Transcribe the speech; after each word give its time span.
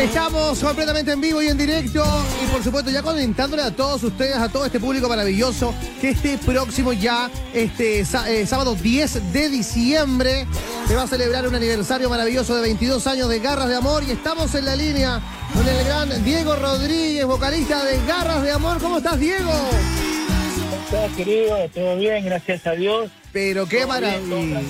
Estamos 0.00 0.58
completamente 0.60 1.12
en 1.12 1.20
vivo 1.20 1.42
y 1.42 1.48
en 1.48 1.58
directo 1.58 2.04
y 2.42 2.46
por 2.50 2.62
supuesto 2.62 2.90
ya 2.90 3.02
comentándole 3.02 3.62
a 3.62 3.70
todos 3.70 4.02
ustedes, 4.04 4.36
a 4.36 4.48
todo 4.48 4.64
este 4.64 4.80
público 4.80 5.08
maravilloso, 5.08 5.74
que 6.00 6.10
este 6.10 6.38
próximo 6.38 6.92
ya, 6.92 7.30
este 7.52 8.00
eh, 8.00 8.46
sábado 8.46 8.74
10 8.74 9.32
de 9.32 9.48
diciembre, 9.48 10.46
se 10.86 10.94
va 10.94 11.02
a 11.02 11.06
celebrar 11.06 11.46
un 11.46 11.54
aniversario 11.54 12.08
maravilloso 12.08 12.54
de 12.54 12.62
22 12.62 13.06
años 13.06 13.28
de 13.28 13.40
Garras 13.40 13.68
de 13.68 13.76
Amor 13.76 14.04
y 14.04 14.12
estamos 14.12 14.54
en 14.54 14.64
la 14.64 14.76
línea 14.76 15.20
con 15.52 15.66
el 15.66 15.84
gran 15.84 16.24
Diego 16.24 16.56
Rodríguez, 16.56 17.26
vocalista 17.26 17.84
de 17.84 17.98
Garras 18.06 18.42
de 18.42 18.52
Amor. 18.52 18.78
¿Cómo 18.78 18.98
estás, 18.98 19.18
Diego? 19.18 19.50
¿Cómo 19.50 20.82
estás, 20.84 21.16
querido? 21.16 21.56
¿Todo 21.74 21.96
bien? 21.96 22.24
Gracias 22.24 22.66
a 22.66 22.72
Dios. 22.72 23.10
Pero 23.32 23.66
qué 23.66 23.84
maravilla. 23.86 24.60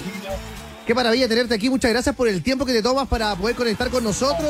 Qué 0.88 0.94
maravilla 0.94 1.28
tenerte 1.28 1.54
aquí. 1.54 1.68
Muchas 1.68 1.90
gracias 1.90 2.16
por 2.16 2.28
el 2.28 2.42
tiempo 2.42 2.64
que 2.64 2.72
te 2.72 2.82
tomas 2.82 3.06
para 3.08 3.36
poder 3.36 3.54
conectar 3.54 3.90
con 3.90 4.02
nosotros. 4.02 4.48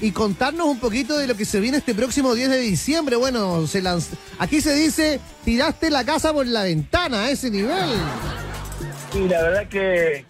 Y 0.00 0.10
contarnos 0.10 0.66
un 0.66 0.80
poquito 0.80 1.18
de 1.18 1.26
lo 1.26 1.36
que 1.36 1.44
se 1.44 1.60
viene 1.60 1.76
este 1.76 1.94
próximo 1.94 2.34
10 2.34 2.48
de 2.48 2.60
diciembre. 2.60 3.16
Bueno, 3.16 3.66
se 3.66 3.82
lanz- 3.82 4.08
aquí 4.38 4.62
se 4.62 4.74
dice, 4.74 5.20
tiraste 5.44 5.90
la 5.90 6.02
casa 6.02 6.32
por 6.32 6.46
la 6.46 6.62
ventana 6.62 7.24
a 7.24 7.30
ese 7.30 7.50
nivel. 7.50 7.90
Sí, 9.12 9.28
la 9.28 9.42
verdad 9.42 9.68
que, 9.68 10.24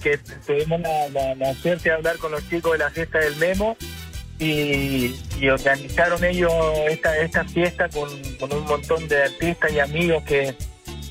tuvimos 0.45 0.80
la, 0.80 1.55
suerte 1.62 1.91
de 1.91 1.95
hablar 1.95 2.19
con 2.19 2.33
los 2.33 2.49
chicos 2.49 2.73
de 2.73 2.79
la 2.79 2.91
fiesta 2.91 3.21
del 3.21 3.37
Memo 3.37 3.77
y, 4.41 5.15
organizaron 5.49 6.24
ellos 6.24 6.52
esta, 6.88 7.16
esta 7.19 7.45
fiesta 7.45 7.88
con 7.88 8.10
un 8.10 8.65
montón 8.65 9.07
de 9.07 9.23
artistas 9.23 9.71
y 9.73 9.79
amigos 9.79 10.24
que 10.24 10.57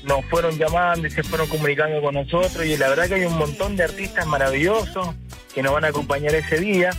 nos 0.04 0.24
fueron 0.26 0.56
llamando 0.56 1.06
y 1.06 1.10
se 1.10 1.22
fueron 1.22 1.48
comunicando 1.48 2.00
con 2.00 2.14
nosotros 2.14 2.64
y 2.64 2.76
la 2.76 2.88
verdad 2.88 3.08
que 3.08 3.14
hay 3.14 3.24
un 3.24 3.38
montón 3.38 3.76
de 3.76 3.84
artistas 3.84 4.26
maravillosos 4.26 5.08
que 5.54 5.62
nos 5.62 5.72
van 5.72 5.84
a 5.84 5.88
acompañar 5.88 6.34
ese 6.34 6.58
día 6.58 6.90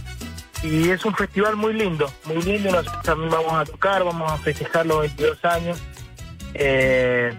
y 0.63 0.89
es 0.89 1.03
un 1.05 1.15
festival 1.15 1.55
muy 1.55 1.73
lindo, 1.73 2.11
muy 2.25 2.41
lindo, 2.43 2.71
nosotros 2.71 3.03
también 3.03 3.31
vamos 3.31 3.53
a 3.53 3.65
tocar, 3.65 4.03
vamos 4.03 4.31
a 4.31 4.37
festejar 4.37 4.85
los 4.85 5.01
22 5.01 5.45
años 5.45 5.81
eh, 6.53 7.33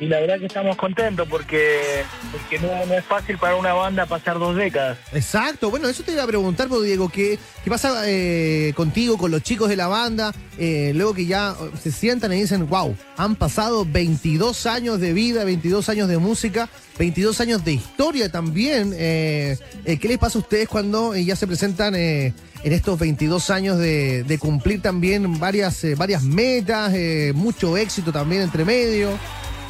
y 0.00 0.06
la 0.06 0.20
verdad 0.20 0.38
que 0.38 0.46
estamos 0.46 0.76
contentos 0.76 1.26
porque, 1.28 2.04
porque 2.32 2.58
no, 2.58 2.86
no 2.86 2.94
es 2.94 3.04
fácil 3.04 3.38
para 3.38 3.56
una 3.56 3.74
banda 3.74 4.06
pasar 4.06 4.38
dos 4.38 4.56
décadas. 4.56 4.98
Exacto, 5.12 5.70
bueno, 5.70 5.88
eso 5.88 6.02
te 6.02 6.12
iba 6.12 6.24
a 6.24 6.26
preguntar, 6.26 6.68
pues, 6.68 6.82
Diego, 6.82 7.08
¿qué, 7.08 7.38
qué 7.62 7.70
pasa 7.70 8.02
eh, 8.06 8.72
contigo, 8.74 9.16
con 9.16 9.30
los 9.30 9.42
chicos 9.42 9.68
de 9.68 9.76
la 9.76 9.86
banda? 9.86 10.34
Eh, 10.58 10.92
luego 10.94 11.14
que 11.14 11.26
ya 11.26 11.50
eh, 11.60 11.70
se 11.80 11.92
sientan 11.92 12.32
y 12.32 12.40
dicen, 12.40 12.68
wow, 12.68 12.96
han 13.16 13.36
pasado 13.36 13.84
22 13.84 14.66
años 14.66 15.00
de 15.00 15.12
vida, 15.12 15.44
22 15.44 15.88
años 15.88 16.08
de 16.08 16.18
música, 16.18 16.68
22 16.98 17.40
años 17.40 17.64
de 17.64 17.74
historia 17.74 18.30
también. 18.30 18.92
Eh, 18.96 19.56
eh, 19.84 19.98
¿Qué 19.98 20.08
les 20.08 20.18
pasa 20.18 20.38
a 20.38 20.42
ustedes 20.42 20.68
cuando 20.68 21.14
ya 21.16 21.36
se 21.36 21.46
presentan 21.46 21.94
en 21.94 22.34
estos 22.62 22.98
22 22.98 23.50
años 23.50 23.78
de, 23.78 24.24
de 24.24 24.38
cumplir 24.38 24.82
también 24.82 25.38
varias, 25.38 25.84
varias 25.96 26.22
metas, 26.22 26.92
mucho 27.34 27.76
éxito 27.76 28.12
también 28.12 28.42
entre 28.42 28.64
medio? 28.64 29.10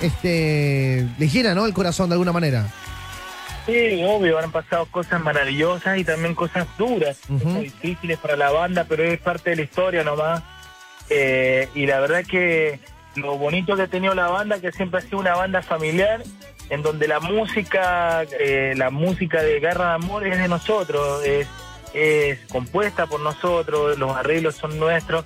Este, 0.00 1.06
les 1.19 1.33
llena, 1.33 1.55
¿no? 1.55 1.67
El 1.67 1.73
corazón 1.73 2.09
de 2.09 2.14
alguna 2.14 2.33
manera. 2.33 2.67
Sí, 3.67 4.03
obvio, 4.06 4.39
han 4.39 4.53
pasado 4.53 4.84
cosas 4.87 5.23
maravillosas 5.23 5.97
y 5.97 6.05
también 6.05 6.34
cosas 6.34 6.67
duras, 6.77 7.19
cosas 7.27 7.62
difíciles 7.62 8.19
para 8.19 8.37
la 8.37 8.50
banda, 8.50 8.84
pero 8.87 9.05
es 9.05 9.19
parte 9.19 9.50
de 9.50 9.56
la 9.56 9.62
historia 9.62 10.05
nomás. 10.05 10.42
Eh, 11.09 11.69
y 11.75 11.87
la 11.87 12.00
verdad 12.00 12.25
que 12.25 12.78
lo 13.17 13.39
bonito 13.39 13.75
que 13.77 13.83
ha 13.83 13.87
tenido 13.87 14.15
la 14.15 14.28
banda, 14.28 14.61
que 14.61 14.70
siempre 14.72 14.98
ha 14.98 15.03
sido 15.03 15.19
una 15.19 15.34
banda 15.34 15.62
familiar, 15.62 16.22
en 16.69 16.83
donde 16.83 17.09
la 17.09 17.20
música, 17.20 18.25
eh, 18.39 18.75
la 18.77 18.91
música 18.91 19.42
de 19.42 19.61
Guerra 19.61 19.89
de 19.89 19.95
Amor 19.95 20.27
es 20.27 20.39
de 20.39 20.48
nosotros, 20.48 21.25
es, 21.25 21.47
es 21.95 22.41
compuesta 22.50 23.06
por 23.06 23.20
nosotros, 23.20 23.98
los 23.98 24.15
arreglos 24.15 24.56
son 24.56 24.78
nuestros. 24.78 25.25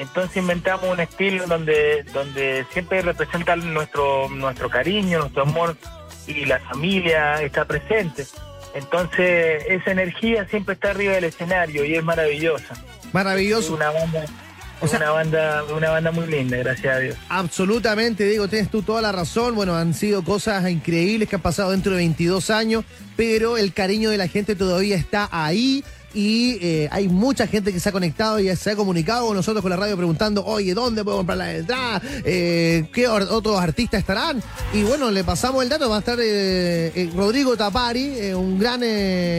Entonces 0.00 0.36
inventamos 0.38 0.86
un 0.90 0.98
estilo 0.98 1.46
donde, 1.46 2.04
donde 2.12 2.64
siempre 2.72 3.02
representa 3.02 3.54
nuestro, 3.56 4.28
nuestro 4.30 4.70
cariño, 4.70 5.18
nuestro 5.20 5.42
amor 5.42 5.76
y 6.26 6.46
la 6.46 6.58
familia 6.60 7.42
está 7.42 7.64
presente. 7.66 8.26
Entonces 8.74 9.64
esa 9.68 9.90
energía 9.90 10.46
siempre 10.48 10.74
está 10.74 10.90
arriba 10.90 11.12
del 11.14 11.24
escenario 11.24 11.84
y 11.84 11.94
es 11.96 12.02
maravillosa. 12.04 12.74
Es 13.06 13.12
Maravilloso. 13.14 13.74
una 13.74 13.90
banda, 13.90 14.24
O 14.80 14.86
sea- 14.88 14.98
una 15.00 15.10
banda, 15.10 15.64
una 15.76 15.90
banda 15.90 16.10
muy 16.12 16.26
linda, 16.26 16.56
gracias 16.56 16.96
a 16.96 16.98
Dios. 16.98 17.16
Absolutamente, 17.28 18.24
Diego, 18.24 18.48
tienes 18.48 18.70
tú 18.70 18.80
toda 18.82 19.02
la 19.02 19.12
razón. 19.12 19.54
Bueno, 19.54 19.76
han 19.76 19.92
sido 19.92 20.22
cosas 20.24 20.66
increíbles 20.70 21.28
que 21.28 21.36
han 21.36 21.42
pasado 21.42 21.72
dentro 21.72 21.92
de 21.92 21.98
22 21.98 22.48
años, 22.48 22.84
pero 23.16 23.58
el 23.58 23.74
cariño 23.74 24.08
de 24.08 24.16
la 24.16 24.28
gente 24.28 24.54
todavía 24.54 24.96
está 24.96 25.28
ahí. 25.30 25.84
Y 26.12 26.58
eh, 26.60 26.88
hay 26.90 27.08
mucha 27.08 27.46
gente 27.46 27.72
que 27.72 27.78
se 27.78 27.88
ha 27.88 27.92
conectado 27.92 28.40
y 28.40 28.54
se 28.56 28.70
ha 28.70 28.76
comunicado 28.76 29.28
con 29.28 29.36
nosotros 29.36 29.62
con 29.62 29.70
la 29.70 29.76
radio 29.76 29.96
preguntando, 29.96 30.44
oye, 30.44 30.74
¿dónde 30.74 31.04
puedo 31.04 31.18
comprar 31.18 31.38
la 31.38 31.54
entrada? 31.54 32.02
Eh, 32.24 32.88
¿Qué 32.92 33.06
otros 33.06 33.60
artistas 33.60 34.00
estarán? 34.00 34.42
Y 34.72 34.82
bueno, 34.82 35.10
le 35.10 35.22
pasamos 35.22 35.62
el 35.62 35.68
dato, 35.68 35.88
va 35.88 35.96
a 35.96 35.98
estar 36.00 36.18
eh, 36.20 37.10
Rodrigo 37.14 37.56
Tapari, 37.56 38.32
un 38.32 38.58
gran 38.58 38.80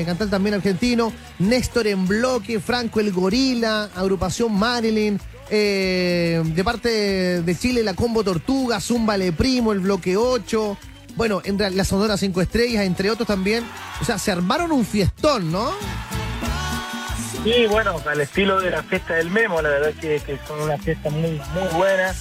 cantante 0.06 0.31
también 0.31 0.56
argentino, 0.56 1.12
Néstor 1.40 1.88
en 1.88 2.08
bloque, 2.08 2.60
Franco 2.60 3.00
el 3.02 3.12
Gorila, 3.12 3.90
agrupación 3.96 4.54
Marilyn, 4.54 5.20
de 5.50 6.62
parte 6.64 7.42
de 7.42 7.58
Chile, 7.58 7.84
la 7.84 7.94
Combo 7.94 8.24
Tortuga, 8.24 8.80
Zumba 8.80 9.18
Le 9.18 9.34
Primo, 9.34 9.74
el 9.74 9.80
Bloque 9.80 10.16
8. 10.16 10.78
Bueno, 11.18 11.42
en 11.44 11.58
la 11.76 11.84
Sonora 11.84 12.16
5 12.16 12.42
Estrellas, 12.42 12.86
entre 12.86 13.12
otros 13.12 13.28
también. 13.28 13.66
O 14.02 14.06
sea, 14.06 14.18
se 14.18 14.31
armaron 14.31 14.72
un 14.72 14.86
fiestón, 14.86 15.52
¿no? 15.52 15.72
Sí, 17.44 17.66
bueno, 17.68 17.96
al 18.07 18.22
estilo 18.22 18.62
de 18.62 18.69
la 18.69 18.84
fiesta 18.84 19.16
del 19.16 19.31
Memo, 19.31 19.62
la 19.63 19.69
verdad 19.69 19.91
que, 20.00 20.19
que 20.19 20.38
son 20.47 20.62
una 20.62 20.78
fiesta 20.78 21.09
muy 21.09 21.41
muy 21.53 21.68
buena, 21.75 22.13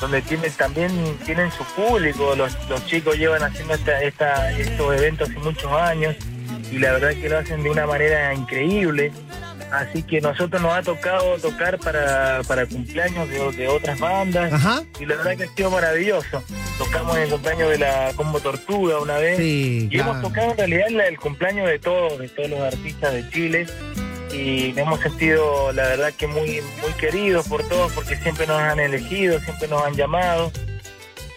donde 0.00 0.22
tienen 0.22 0.50
también 0.52 1.18
tienen 1.26 1.52
su 1.52 1.62
público, 1.76 2.34
los, 2.34 2.56
los 2.70 2.86
chicos 2.86 3.18
llevan 3.18 3.42
haciendo 3.42 3.74
esta, 3.74 4.00
esta, 4.02 4.50
estos 4.52 4.96
eventos 4.96 5.28
hace 5.28 5.38
muchos 5.40 5.70
años 5.72 6.16
y 6.70 6.78
la 6.78 6.92
verdad 6.92 7.10
que 7.10 7.28
lo 7.28 7.38
hacen 7.38 7.62
de 7.62 7.68
una 7.70 7.86
manera 7.86 8.32
increíble. 8.32 9.12
Así 9.70 10.02
que 10.02 10.20
nosotros 10.20 10.60
nos 10.60 10.72
ha 10.74 10.82
tocado 10.82 11.38
tocar 11.38 11.78
para, 11.78 12.42
para 12.46 12.66
cumpleaños 12.66 13.26
de, 13.30 13.52
de 13.52 13.68
otras 13.68 13.98
bandas 13.98 14.52
Ajá. 14.52 14.82
y 15.00 15.06
la 15.06 15.16
verdad 15.16 15.34
que 15.36 15.44
ha 15.44 15.48
sido 15.54 15.70
maravilloso. 15.70 16.42
Tocamos 16.76 17.16
en 17.16 17.22
el 17.22 17.30
cumpleaños 17.30 17.70
de 17.70 17.78
la 17.78 18.12
Combo 18.14 18.38
Tortuga 18.40 18.98
una 19.00 19.16
vez. 19.16 19.38
Sí, 19.38 19.88
Y 19.90 19.98
hemos 19.98 20.20
tocado 20.20 20.50
en 20.52 20.58
realidad 20.58 20.86
la- 20.90 21.06
el 21.06 21.18
cumpleaños 21.18 21.68
de 21.68 21.78
todos, 21.78 22.18
de 22.18 22.28
todos 22.28 22.50
los 22.50 22.60
artistas 22.60 23.14
de 23.14 23.28
Chile 23.30 23.66
y 24.32 24.68
nos 24.70 24.78
hemos 24.78 25.00
sentido 25.00 25.72
la 25.72 25.82
verdad 25.88 26.12
que 26.14 26.26
muy 26.26 26.60
muy 26.80 26.92
queridos 26.98 27.46
por 27.48 27.62
todos 27.68 27.92
porque 27.92 28.16
siempre 28.16 28.46
nos 28.46 28.58
han 28.60 28.80
elegido, 28.80 29.38
siempre 29.40 29.68
nos 29.68 29.82
han 29.84 29.94
llamado. 29.94 30.50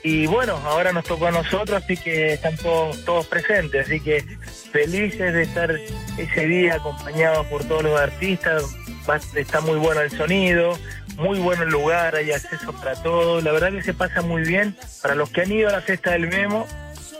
Y 0.03 0.27
bueno, 0.27 0.55
ahora 0.65 0.93
nos 0.93 1.03
tocó 1.05 1.27
a 1.27 1.31
nosotros 1.31 1.81
así 1.83 1.97
que 1.97 2.33
están 2.33 2.55
todos 2.57 3.03
todos 3.05 3.25
presentes, 3.27 3.87
así 3.87 3.99
que 3.99 4.23
felices 4.71 5.33
de 5.33 5.41
estar 5.43 5.75
ese 6.17 6.45
día 6.47 6.75
acompañados 6.75 7.45
por 7.47 7.63
todos 7.63 7.83
los 7.83 7.99
artistas, 7.99 8.63
Va- 9.09 9.19
está 9.35 9.61
muy 9.61 9.77
bueno 9.77 10.01
el 10.01 10.11
sonido, 10.11 10.77
muy 11.17 11.39
bueno 11.39 11.63
el 11.63 11.69
lugar, 11.69 12.15
hay 12.15 12.31
acceso 12.31 12.71
para 12.73 12.95
todos, 13.01 13.43
la 13.43 13.51
verdad 13.51 13.71
que 13.71 13.81
se 13.83 13.93
pasa 13.93 14.21
muy 14.21 14.43
bien, 14.43 14.75
para 15.01 15.15
los 15.15 15.29
que 15.29 15.41
han 15.41 15.51
ido 15.51 15.69
a 15.69 15.71
la 15.71 15.81
fiesta 15.81 16.11
del 16.11 16.27
Memo 16.27 16.67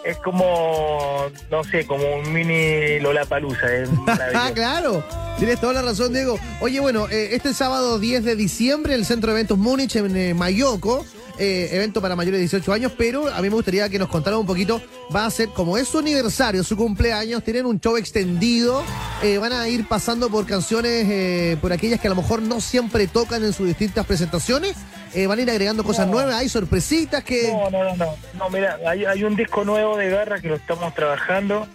es 0.05 0.17
como, 0.17 1.25
no 1.49 1.63
sé, 1.63 1.85
como 1.85 2.03
un 2.17 2.31
mini 2.31 2.99
Lollapalooza, 2.99 3.73
es 3.75 3.89
Ah, 4.35 4.51
claro. 4.53 5.03
Tienes 5.37 5.59
toda 5.59 5.73
la 5.73 5.81
razón, 5.81 6.13
Diego. 6.13 6.39
Oye, 6.61 6.79
bueno, 6.79 7.07
eh, 7.09 7.29
este 7.31 7.53
sábado 7.53 7.99
10 7.99 8.23
de 8.23 8.35
diciembre, 8.35 8.93
el 8.93 9.05
Centro 9.05 9.31
de 9.33 9.39
Eventos 9.39 9.57
Múnich 9.57 9.95
en 9.95 10.15
eh, 10.15 10.33
Mayoco, 10.33 11.05
eh, 11.37 11.69
evento 11.71 12.01
para 12.01 12.15
mayores 12.15 12.37
de 12.37 12.41
18 12.41 12.73
años, 12.73 12.91
pero 12.97 13.27
a 13.27 13.41
mí 13.41 13.49
me 13.49 13.55
gustaría 13.55 13.89
que 13.89 13.99
nos 13.99 14.07
contaran 14.09 14.39
un 14.39 14.45
poquito, 14.45 14.81
va 15.15 15.25
a 15.25 15.31
ser, 15.31 15.49
como 15.49 15.77
es 15.77 15.87
su 15.87 15.99
aniversario, 15.99 16.63
su 16.63 16.77
cumpleaños, 16.77 17.43
tienen 17.43 17.65
un 17.65 17.79
show 17.79 17.97
extendido, 17.97 18.83
eh, 19.23 19.37
van 19.37 19.53
a 19.53 19.67
ir 19.67 19.87
pasando 19.87 20.29
por 20.29 20.45
canciones, 20.45 21.05
eh, 21.09 21.57
por 21.61 21.73
aquellas 21.73 21.99
que 21.99 22.07
a 22.07 22.11
lo 22.11 22.15
mejor 22.17 22.41
no 22.41 22.61
siempre 22.61 23.07
tocan 23.07 23.43
en 23.43 23.53
sus 23.53 23.67
distintas 23.67 24.05
presentaciones, 24.05 24.75
eh, 25.13 25.27
van 25.27 25.39
a 25.39 25.41
ir 25.41 25.49
agregando 25.49 25.83
cosas 25.83 26.07
No. 26.07 26.13
nuevas, 26.13 26.35
hay 26.35 26.49
sorpresitas 26.49 27.23
que... 27.23 27.49
No, 27.51 27.69
no, 27.69 27.83
no, 27.83 27.95
no, 27.95 28.15
no, 28.37 28.49
mira, 28.49 28.77
hay, 28.87 29.05
hay 29.05 29.23
un 29.23 29.35
disco 29.35 29.63
nuevo 29.63 29.97
de 29.97 30.09
Garra 30.09 30.39
que 30.41 30.47
lo 30.49 30.55
estamos 30.55 30.93
trabajando 30.93 31.67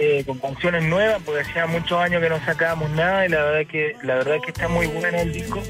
eh, 0.00 0.24
con 0.26 0.38
canciones 0.38 0.82
nuevas, 0.84 1.22
porque 1.24 1.42
hacía 1.42 1.66
muchos 1.66 1.98
años 1.98 2.20
que 2.20 2.28
no 2.28 2.44
sacábamos 2.44 2.90
nada 2.90 3.26
y 3.26 3.28
la 3.28 3.44
verdad 3.44 3.70
que 3.70 3.96
la 4.02 4.14
verdad 4.16 4.36
que 4.44 4.50
está 4.50 4.66
muy 4.66 4.86
bueno 4.88 5.18
el 5.20 5.32
disco, 5.32 5.62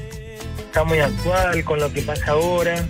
está 0.65 0.83
muy 0.83 0.97
actual 0.99 1.63
con 1.63 1.79
lo 1.79 1.93
que 1.93 2.01
pasa 2.01 2.31
ahora, 2.31 2.87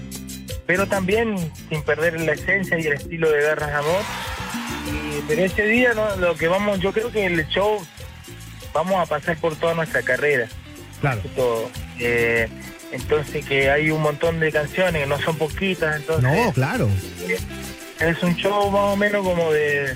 pero 0.65 0.87
también 0.87 1.35
sin 1.69 1.81
perder 1.83 2.19
la 2.21 2.33
esencia 2.33 2.77
y 2.79 2.87
el 2.87 2.93
estilo 2.93 3.29
de 3.31 3.41
Garras 3.43 3.73
Amor. 3.73 4.01
Y, 4.87 5.21
pero 5.27 5.43
ese 5.43 5.63
día 5.65 5.93
no, 5.93 6.15
lo 6.17 6.35
que 6.35 6.47
vamos, 6.47 6.79
yo 6.79 6.91
creo 6.91 7.11
que 7.11 7.25
el 7.25 7.47
show 7.49 7.79
vamos 8.73 8.95
a 9.01 9.05
pasar 9.05 9.37
por 9.37 9.55
toda 9.55 9.73
nuestra 9.73 10.01
carrera 10.01 10.47
Claro. 11.01 11.21
todo. 11.35 11.69
Eh, 11.99 12.47
entonces 12.91 13.45
que 13.45 13.69
hay 13.69 13.89
un 13.91 14.01
montón 14.01 14.39
de 14.39 14.51
canciones, 14.51 15.07
no 15.07 15.19
son 15.21 15.37
poquitas, 15.37 15.97
entonces 15.97 16.23
No, 16.23 16.51
claro. 16.53 16.89
es 17.99 18.23
un 18.23 18.35
show 18.35 18.69
más 18.71 18.93
o 18.93 18.95
menos 18.95 19.23
como 19.25 19.51
de, 19.51 19.95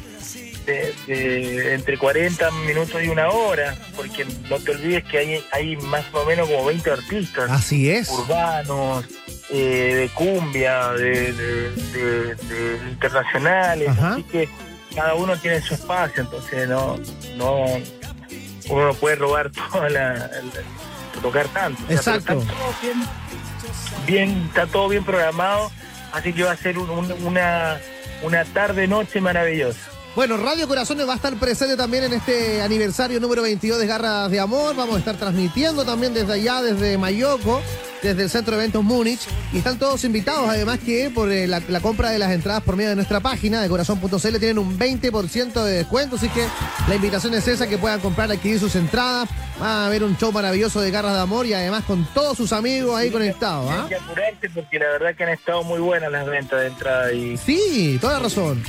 de, 0.66 1.74
entre 1.74 1.98
40 1.98 2.52
minutos 2.68 3.02
y 3.04 3.08
una 3.08 3.30
hora, 3.30 3.76
porque 3.96 4.26
no 4.50 4.58
te 4.58 4.72
olvides 4.72 5.04
que 5.06 5.18
hay, 5.18 5.44
hay 5.52 5.76
más 5.78 6.06
o 6.14 6.26
menos 6.26 6.48
como 6.50 6.66
20 6.66 6.92
artistas. 6.92 7.50
Así 7.50 7.90
es. 7.90 8.10
Urbanos, 8.10 9.06
eh, 9.52 9.96
de 9.96 10.10
cumbia, 10.14 10.90
de, 10.92 12.36
internacionales, 12.90 13.90
así 14.00 14.24
que 14.24 14.50
cada 14.96 15.16
uno 15.16 15.38
tiene 15.38 15.62
su 15.62 15.74
espacio, 15.74 16.24
entonces 16.24 16.68
no, 16.68 16.98
no 17.36 17.66
uno 18.70 18.86
no 18.86 18.94
puede 18.94 19.16
robar 19.16 19.52
toda 19.72 19.90
la, 19.90 20.30
tocar 21.22 21.48
tanto. 21.48 21.82
Exacto. 21.90 22.40
está 22.40 22.54
todo 22.54 22.76
bien, 24.06 24.44
está 24.48 24.68
todo 24.68 24.88
bien 24.90 25.04
programado, 25.04 25.72
así 26.14 26.34
que 26.34 26.44
va 26.44 26.52
a 26.52 26.58
ser 26.58 26.78
una, 26.78 27.80
una 28.24 28.46
tarde 28.46 28.88
noche 28.88 29.22
maravillosa. 29.22 29.99
Bueno, 30.16 30.38
Radio 30.38 30.68
Corazones 30.68 31.08
va 31.08 31.14
a 31.14 31.16
estar 31.16 31.36
presente 31.36 31.78
también 31.78 32.06
en 32.06 32.14
este 32.14 32.62
aniversario 32.62 33.20
número 33.20 33.44
22 33.44 33.80
de 33.80 33.86
Garras 33.86 34.30
de 34.32 34.40
Amor. 34.40 34.76
Vamos 34.76 34.96
a 34.96 35.00
estar 35.00 35.16
transmitiendo 35.16 35.86
también 35.86 36.14
desde 36.14 36.34
allá, 36.34 36.64
desde 36.64 36.98
Mayoco, 36.98 37.62
desde 38.02 38.24
el 38.24 38.30
Centro 38.30 38.56
de 38.56 38.64
Eventos 38.64 38.84
Múnich. 38.84 39.20
Y 39.54 39.60
están 39.60 39.78
todos 39.78 40.04
invitados, 40.04 40.50
además 40.50 40.80
que 40.80 41.12
por 41.12 41.32
eh, 41.32 41.48
la, 41.48 41.62
compra 41.80 42.10
de 42.10 42.18
las 42.18 42.32
entradas 42.32 42.64
por 42.64 42.76
medio 42.76 42.90
de 42.90 42.96
nuestra 42.96 43.20
página 43.20 43.62
de 43.62 43.70
corazón.cl 43.70 44.40
tienen 44.40 44.58
un 44.58 44.80
20% 44.80 45.64
de 45.64 45.72
descuento. 45.72 46.16
Así 46.16 46.28
que 46.30 46.46
la 46.88 46.96
invitación 46.96 47.36
es 47.36 47.48
esa, 47.48 47.68
que 47.68 47.78
puedan 47.78 48.00
comprar, 48.00 48.32
adquirir 48.32 48.60
sus 48.60 48.76
entradas. 48.76 49.30
Va 49.62 49.84
a 49.84 49.86
haber 49.86 50.04
un 50.04 50.18
show 50.18 50.32
maravilloso 50.32 50.82
de 50.82 50.90
Garras 50.90 51.14
de 51.14 51.20
Amor 51.20 51.46
y 51.46 51.54
además 51.54 51.84
con 51.84 52.04
todos 52.16 52.36
sus 52.36 52.52
amigos 52.52 52.98
ahí 52.98 53.12
conectados. 53.12 53.70
Hay 53.70 53.90
que 53.90 53.96
apurarte 53.96 54.50
porque 54.50 54.80
la 54.80 54.88
verdad 54.88 55.16
que 55.16 55.24
han 55.24 55.30
estado 55.30 55.64
muy 55.64 55.80
buenas 55.80 56.12
las 56.12 56.26
ventas 56.26 56.60
de 56.60 56.68
entrada. 56.68 57.14
Y... 57.14 57.38
Sí, 57.38 58.00
toda 58.02 58.14
la 58.14 58.20
razón 58.20 58.64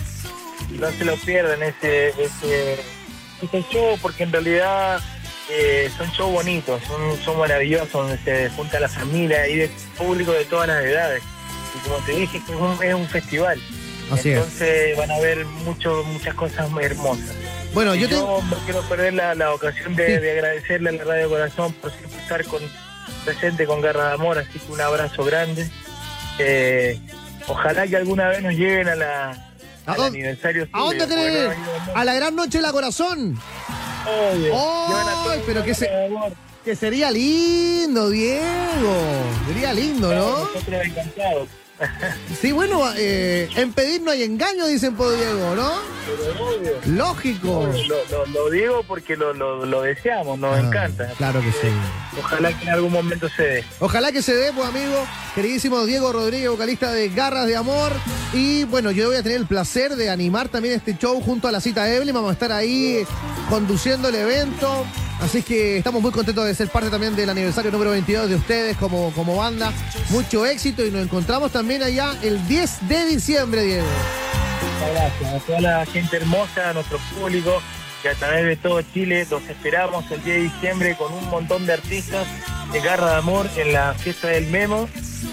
no 0.70 0.90
se 0.90 1.04
lo 1.04 1.16
pierdan 1.16 1.62
ese, 1.62 2.08
ese, 2.08 3.64
show, 3.70 3.98
porque 4.00 4.24
en 4.24 4.32
realidad 4.32 5.00
eh, 5.50 5.90
son 5.96 6.08
shows 6.10 6.32
bonitos, 6.32 6.82
son, 6.84 7.18
son 7.24 7.38
maravillosos, 7.38 7.92
donde 7.92 8.18
se 8.18 8.50
junta 8.50 8.80
la 8.80 8.88
familia 8.88 9.48
y 9.48 9.56
de 9.56 9.70
público 9.96 10.32
de 10.32 10.44
todas 10.44 10.68
las 10.68 10.84
edades. 10.84 11.22
Y 11.74 11.88
como 11.88 11.96
te 12.04 12.12
dije, 12.12 12.38
es 12.38 12.48
un, 12.48 12.82
es 12.82 12.94
un 12.94 13.06
festival. 13.08 13.60
Entonces 14.10 14.96
van 14.96 15.10
a 15.10 15.18
ver 15.20 15.44
mucho, 15.44 16.02
muchas 16.04 16.34
cosas 16.34 16.68
muy 16.70 16.84
hermosas. 16.84 17.34
Bueno, 17.72 17.94
yo, 17.94 18.08
no 18.08 18.56
quiero 18.64 18.82
perder 18.82 19.14
la, 19.14 19.54
ocasión 19.54 19.94
de, 19.94 20.16
agradecerle 20.16 20.90
a 20.90 20.92
la 20.92 21.04
Radio 21.04 21.28
Corazón 21.28 21.72
por 21.74 21.92
siempre 21.92 22.18
estar 22.18 22.44
con, 22.46 22.60
presente 23.24 23.66
con 23.66 23.80
Garra 23.80 24.08
de 24.08 24.14
Amor, 24.14 24.38
así 24.38 24.58
que 24.58 24.72
un 24.72 24.80
abrazo 24.80 25.24
grande. 25.24 25.68
Eh, 26.38 26.98
ojalá 27.46 27.86
que 27.86 27.96
alguna 27.96 28.28
vez 28.28 28.42
nos 28.42 28.54
lleguen 28.54 28.88
a 28.88 28.96
la, 28.96 29.49
¿A 29.86 29.94
dónde, 29.94 30.18
aniversario 30.18 30.68
¿A 30.72 30.80
dónde 30.80 31.06
querés? 31.06 31.56
A 31.94 32.04
la 32.04 32.14
gran 32.14 32.34
noche 32.34 32.58
de 32.58 32.62
la 32.62 32.72
corazón. 32.72 33.38
Obvio. 34.06 35.42
pero 35.46 35.62
que, 35.64 35.74
se, 35.74 35.90
que 36.64 36.76
sería 36.76 37.10
lindo, 37.10 38.10
Diego. 38.10 38.94
Sería 39.46 39.72
lindo, 39.72 40.14
¿no? 40.14 40.48
Sí, 42.40 42.52
bueno, 42.52 42.82
eh, 42.94 43.48
en 43.56 43.72
pedir 43.72 44.02
no 44.02 44.10
hay 44.10 44.22
engaño, 44.22 44.66
dicen 44.66 44.94
por 44.96 45.16
Diego, 45.16 45.54
¿no? 45.54 45.72
Lógico. 46.86 47.68
Lo, 48.32 48.50
digo 48.50 48.82
porque 48.86 49.16
lo, 49.16 49.82
deseamos, 49.82 50.38
nos 50.38 50.56
ah, 50.56 50.60
encanta. 50.60 51.12
Claro 51.16 51.40
que 51.40 51.52
sí. 51.52 51.68
Ojalá 52.18 52.52
que 52.58 52.64
en 52.64 52.70
algún 52.70 52.92
momento 52.92 53.28
se 53.28 53.42
dé. 53.42 53.64
Ojalá 53.78 54.12
que 54.12 54.22
se 54.22 54.34
dé, 54.34 54.52
pues 54.52 54.66
amigo, 54.66 55.06
queridísimo 55.34 55.84
Diego 55.84 56.12
Rodríguez, 56.12 56.50
vocalista 56.50 56.92
de 56.92 57.08
Garras 57.10 57.46
de 57.46 57.56
Amor. 57.56 57.92
Y 58.32 58.64
bueno, 58.64 58.90
yo 58.90 59.08
voy 59.08 59.16
a 59.16 59.22
tener 59.22 59.38
el 59.38 59.46
placer 59.46 59.96
de 59.96 60.10
animar 60.10 60.48
también 60.48 60.74
este 60.74 60.96
show 60.96 61.20
junto 61.20 61.48
a 61.48 61.52
la 61.52 61.60
cita 61.60 61.92
Evelyn. 61.92 62.14
Vamos 62.14 62.30
a 62.30 62.32
estar 62.34 62.52
ahí 62.52 63.04
conduciendo 63.48 64.08
el 64.08 64.14
evento. 64.14 64.84
Así 65.20 65.42
que 65.42 65.76
estamos 65.76 66.00
muy 66.00 66.12
contentos 66.12 66.46
de 66.46 66.54
ser 66.54 66.68
parte 66.68 66.88
también 66.88 67.14
del 67.14 67.28
aniversario 67.28 67.70
número 67.70 67.90
22 67.90 68.30
de 68.30 68.36
ustedes 68.36 68.76
como, 68.78 69.12
como 69.12 69.36
banda. 69.36 69.72
Mucho 70.08 70.46
éxito 70.46 70.84
y 70.84 70.90
nos 70.90 71.02
encontramos 71.02 71.52
también 71.52 71.82
allá 71.82 72.16
el 72.22 72.46
10 72.48 72.88
de 72.88 73.04
diciembre, 73.04 73.62
Diego. 73.62 73.86
Muchas 74.62 74.90
gracias 74.92 75.34
a 75.34 75.46
toda 75.46 75.60
la 75.60 75.86
gente 75.86 76.16
hermosa, 76.16 76.70
a 76.70 76.72
nuestro 76.72 76.98
público, 77.14 77.62
que 78.02 78.08
a 78.08 78.14
través 78.14 78.44
de 78.44 78.56
todo 78.56 78.82
Chile 78.82 79.26
los 79.30 79.42
esperamos 79.48 80.10
el 80.10 80.22
10 80.22 80.36
de 80.36 80.42
diciembre 80.42 80.96
con 80.96 81.12
un 81.12 81.28
montón 81.28 81.66
de 81.66 81.74
artistas 81.74 82.26
de 82.72 82.80
Garra 82.80 83.10
de 83.12 83.16
Amor 83.16 83.48
en 83.56 83.72
la 83.72 83.94
fiesta 83.94 84.28
del 84.28 84.46
Memo 84.46 84.88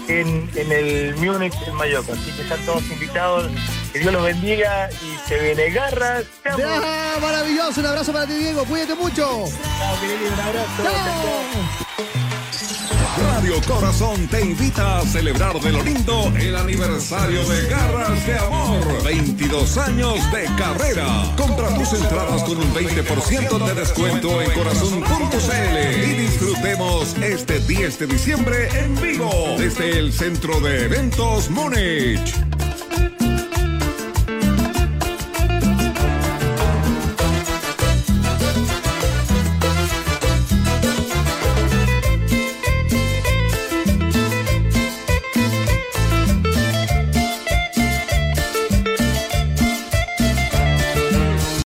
en, 0.08 0.50
el 0.56 1.14
Múnich 1.16 1.54
en 1.66 1.74
Mallorca. 1.74 2.12
Así 2.12 2.30
que 2.32 2.42
están 2.42 2.60
todos 2.64 2.82
invitados. 2.90 3.50
Que 3.92 4.00
Dios 4.00 4.12
los 4.12 4.22
bendiga 4.22 4.90
y 4.90 5.28
se 5.28 5.38
viene 5.38 5.70
Garra. 5.70 6.22
maravilloso, 7.20 7.80
un 7.80 7.86
abrazo 7.86 8.12
para 8.12 8.26
ti 8.26 8.34
Diego, 8.34 8.64
cuídate 8.64 8.94
mucho. 8.94 9.24
Chao, 9.24 9.96
un 10.32 10.40
abrazo. 10.40 11.87
Corazón 13.66 14.28
te 14.28 14.42
invita 14.42 14.98
a 14.98 15.02
celebrar 15.02 15.58
de 15.60 15.72
lo 15.72 15.82
lindo 15.82 16.30
el 16.36 16.54
aniversario 16.54 17.46
de 17.48 17.68
Garras 17.68 18.26
de 18.26 18.38
Amor. 18.38 19.02
22 19.02 19.78
años 19.78 20.32
de 20.32 20.44
carrera. 20.56 21.06
Compra 21.36 21.74
tus 21.74 21.94
entradas 21.94 22.42
con 22.44 22.58
un 22.58 22.74
20% 22.74 23.66
de 23.66 23.74
descuento 23.74 24.42
en 24.42 24.50
corazón.cl 24.52 26.04
y 26.06 26.12
disfrutemos 26.14 27.16
este 27.22 27.60
10 27.60 27.98
de 27.98 28.06
diciembre 28.06 28.68
en 28.78 29.00
vivo 29.00 29.30
desde 29.56 29.98
el 29.98 30.12
Centro 30.12 30.60
de 30.60 30.84
Eventos 30.84 31.48
Múnich. 31.48 32.47